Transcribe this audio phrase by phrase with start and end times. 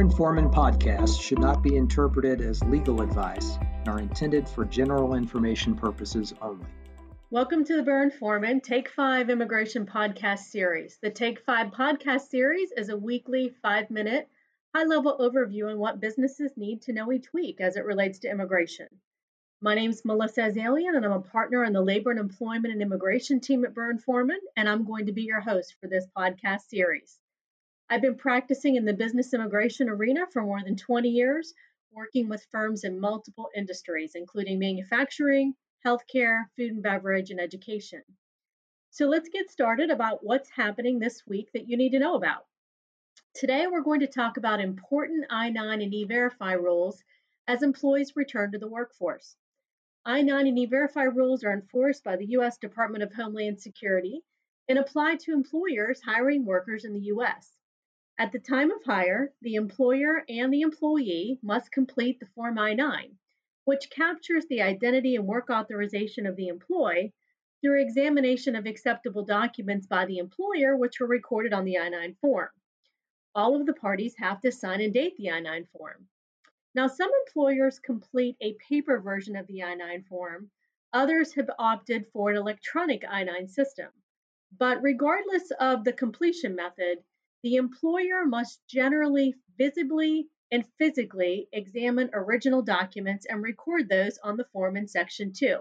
[0.00, 5.12] Burr Forman podcasts should not be interpreted as legal advice and are intended for general
[5.12, 6.64] information purposes only.
[7.30, 10.98] Welcome to the Burr Forman Take 5 Immigration Podcast Series.
[11.02, 14.26] The Take 5 podcast series is a weekly five minute
[14.74, 18.30] high level overview on what businesses need to know each week as it relates to
[18.30, 18.88] immigration.
[19.60, 22.80] My name is Melissa Azallion, and I'm a partner in the Labor and Employment and
[22.80, 26.70] Immigration team at Burr Forman, and I'm going to be your host for this podcast
[26.70, 27.19] series.
[27.92, 31.52] I've been practicing in the business immigration arena for more than 20 years,
[31.90, 35.54] working with firms in multiple industries, including manufacturing,
[35.84, 38.04] healthcare, food and beverage, and education.
[38.90, 42.46] So let's get started about what's happening this week that you need to know about.
[43.34, 47.02] Today, we're going to talk about important I 9 and E Verify rules
[47.48, 49.34] as employees return to the workforce.
[50.04, 52.56] I 9 and E Verify rules are enforced by the U.S.
[52.56, 54.22] Department of Homeland Security
[54.68, 57.56] and apply to employers hiring workers in the U.S.
[58.20, 62.74] At the time of hire, the employer and the employee must complete the Form I
[62.74, 63.16] 9,
[63.64, 67.14] which captures the identity and work authorization of the employee
[67.62, 72.14] through examination of acceptable documents by the employer, which were recorded on the I 9
[72.20, 72.50] form.
[73.34, 76.06] All of the parties have to sign and date the I 9 form.
[76.74, 80.50] Now, some employers complete a paper version of the I 9 form,
[80.92, 83.88] others have opted for an electronic I 9 system.
[84.58, 87.02] But regardless of the completion method,
[87.42, 94.46] the employer must generally visibly and physically examine original documents and record those on the
[94.52, 95.58] form in Section 2.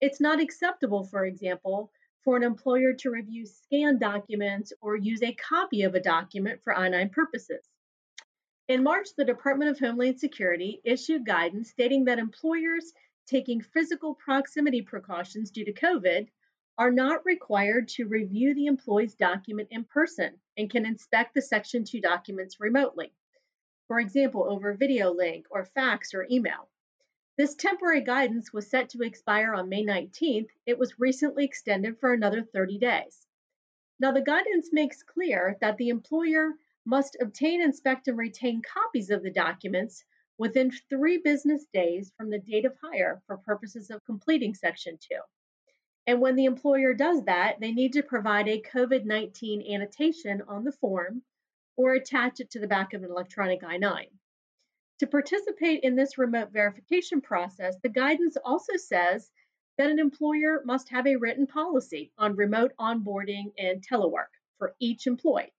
[0.00, 1.90] It's not acceptable, for example,
[2.22, 6.76] for an employer to review scanned documents or use a copy of a document for
[6.76, 7.66] I 9 purposes.
[8.68, 12.92] In March, the Department of Homeland Security issued guidance stating that employers
[13.26, 16.28] taking physical proximity precautions due to COVID
[16.80, 21.84] are not required to review the employee's document in person and can inspect the Section
[21.84, 23.12] 2 documents remotely,
[23.86, 26.70] for example, over video link or fax or email.
[27.36, 30.48] This temporary guidance was set to expire on May 19th.
[30.64, 33.26] It was recently extended for another 30 days.
[33.98, 36.54] Now, the guidance makes clear that the employer
[36.86, 40.02] must obtain, inspect, and retain copies of the documents
[40.38, 45.16] within three business days from the date of hire for purposes of completing Section 2.
[46.06, 50.64] And when the employer does that, they need to provide a COVID 19 annotation on
[50.64, 51.22] the form
[51.76, 54.06] or attach it to the back of an electronic I 9.
[55.00, 59.30] To participate in this remote verification process, the guidance also says
[59.78, 64.28] that an employer must have a written policy on remote onboarding and telework
[64.58, 65.54] for each employee.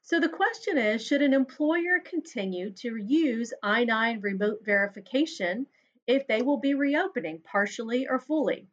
[0.00, 5.66] So the question is should an employer continue to use I 9 remote verification
[6.06, 8.68] if they will be reopening partially or fully?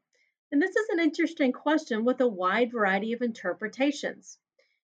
[0.53, 4.37] And this is an interesting question with a wide variety of interpretations.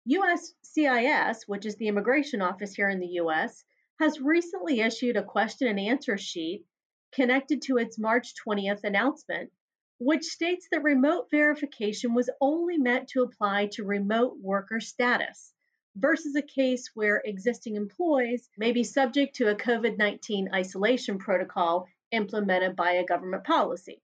[0.04, 3.64] USCIS, which is the immigration office here in the US,
[4.00, 6.66] has recently issued a question and answer sheet
[7.12, 9.52] connected to its March 20th announcement,
[10.00, 15.54] which states that remote verification was only meant to apply to remote worker status
[15.94, 21.86] versus a case where existing employees may be subject to a COVID 19 isolation protocol
[22.10, 24.02] implemented by a government policy.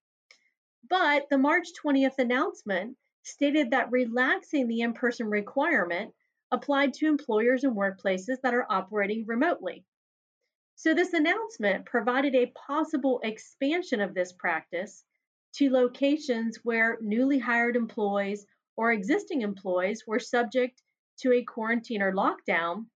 [0.89, 6.15] But the March 20th announcement stated that relaxing the in person requirement
[6.51, 9.85] applied to employers and workplaces that are operating remotely.
[10.77, 15.05] So, this announcement provided a possible expansion of this practice
[15.57, 20.83] to locations where newly hired employees or existing employees were subject
[21.19, 22.87] to a quarantine or lockdown,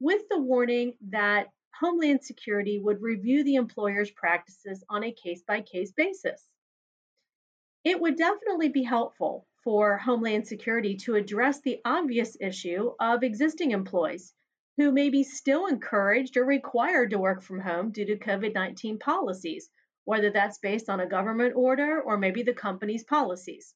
[0.00, 5.60] with the warning that Homeland Security would review the employer's practices on a case by
[5.60, 6.48] case basis.
[7.84, 13.72] It would definitely be helpful for Homeland Security to address the obvious issue of existing
[13.72, 14.32] employees
[14.78, 18.98] who may be still encouraged or required to work from home due to COVID 19
[18.98, 19.70] policies,
[20.04, 23.74] whether that's based on a government order or maybe the company's policies.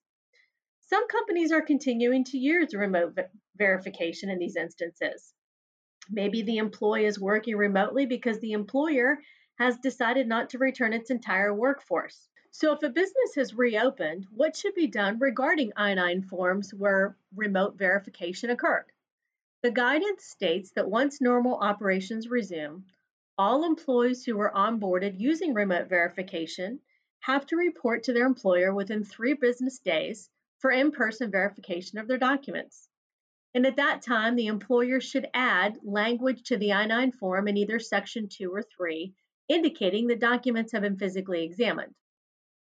[0.80, 5.34] Some companies are continuing to use remote ver- verification in these instances.
[6.10, 9.18] Maybe the employee is working remotely because the employer
[9.58, 12.26] has decided not to return its entire workforce.
[12.50, 17.16] So, if a business has reopened, what should be done regarding I 9 forms where
[17.36, 18.90] remote verification occurred?
[19.62, 22.86] The guidance states that once normal operations resume,
[23.36, 26.80] all employees who were onboarded using remote verification
[27.20, 32.08] have to report to their employer within three business days for in person verification of
[32.08, 32.88] their documents.
[33.54, 37.56] And at that time, the employer should add language to the I 9 form in
[37.56, 39.14] either Section 2 or 3,
[39.48, 41.94] indicating that documents have been physically examined.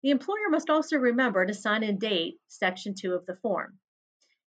[0.02, 3.78] The employer must also remember to sign and date Section 2 of the form.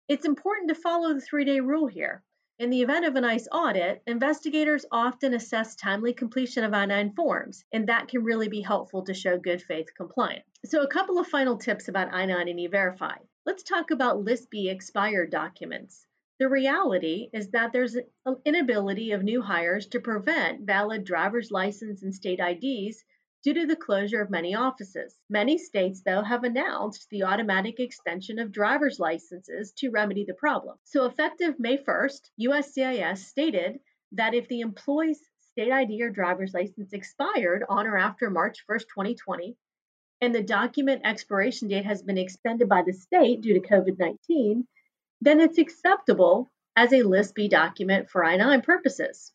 [0.08, 2.25] It's important to follow the three day rule here.
[2.58, 7.12] In the event of an ICE audit, investigators often assess timely completion of I 9
[7.12, 10.48] forms, and that can really be helpful to show good faith compliance.
[10.64, 13.19] So, a couple of final tips about I 9 and E Verify.
[13.44, 16.06] Let's talk about List B expired documents.
[16.40, 22.02] The reality is that there's an inability of new hires to prevent valid driver's license
[22.02, 23.04] and state IDs
[23.43, 25.15] due to the closure of many offices.
[25.31, 30.77] Many states, though, have announced the automatic extension of driver's licenses to remedy the problem.
[30.85, 33.81] So, effective May 1st, USCIS stated
[34.12, 35.21] that if the employee's
[35.53, 39.56] state ID or driver's license expired on or after March 1st, 2020,
[40.21, 44.67] and the document expiration date has been extended by the state due to COVID 19,
[45.21, 49.33] then it's acceptable as a List B document for I 9 purposes.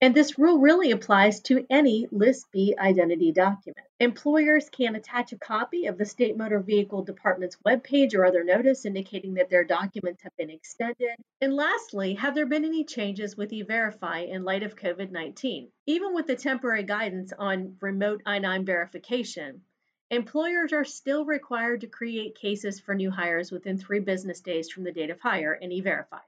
[0.00, 3.86] And this rule really applies to any List B identity document.
[4.00, 8.84] Employers can attach a copy of the State Motor Vehicle Department's webpage or other notice
[8.84, 11.14] indicating that their documents have been extended.
[11.40, 15.70] And lastly, have there been any changes with eVerify in light of COVID 19?
[15.86, 19.62] Even with the temporary guidance on remote I 9 verification,
[20.10, 24.84] employers are still required to create cases for new hires within three business days from
[24.84, 26.20] the date of hire in eVerify.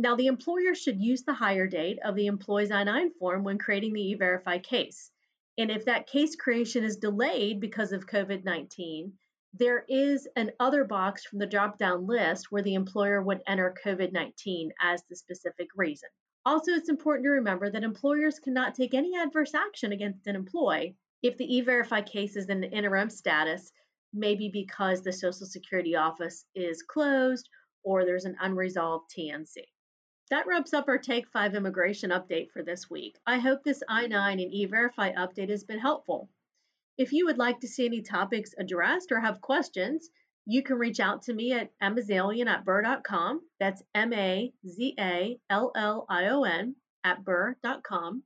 [0.00, 3.58] Now, the employer should use the hire date of the employee's I 9 form when
[3.58, 5.10] creating the E-Verify case.
[5.58, 9.12] And if that case creation is delayed because of COVID 19,
[9.54, 13.74] there is an other box from the drop down list where the employer would enter
[13.84, 16.08] COVID 19 as the specific reason.
[16.46, 20.94] Also, it's important to remember that employers cannot take any adverse action against an employee
[21.24, 23.72] if the e verify case is in the interim status,
[24.14, 27.48] maybe because the Social Security office is closed
[27.82, 29.56] or there's an unresolved TNC.
[30.30, 33.18] That wraps up our Take 5 immigration update for this week.
[33.26, 36.28] I hope this I 9 and E Verify update has been helpful.
[36.98, 40.10] If you would like to see any topics addressed or have questions,
[40.44, 43.40] you can reach out to me at mazallion at burr.com.
[43.58, 48.22] That's M A Z A L L I O N at burr.com.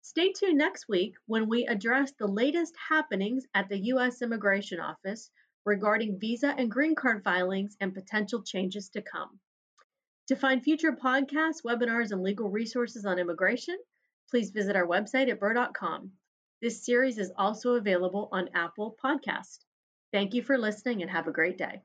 [0.00, 4.22] Stay tuned next week when we address the latest happenings at the U.S.
[4.22, 5.30] Immigration Office
[5.66, 9.38] regarding visa and green card filings and potential changes to come.
[10.30, 13.76] To find future podcasts, webinars, and legal resources on immigration,
[14.30, 16.12] please visit our website at burr.com.
[16.62, 19.64] This series is also available on Apple Podcast.
[20.12, 21.82] Thank you for listening and have a great day.